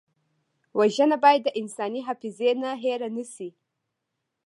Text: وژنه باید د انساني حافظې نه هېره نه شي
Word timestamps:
وژنه 0.79 1.17
باید 1.23 1.41
د 1.45 1.49
انساني 1.61 2.01
حافظې 2.07 2.49
نه 2.61 2.71
هېره 2.83 3.09
نه 3.15 3.23
شي 3.33 3.49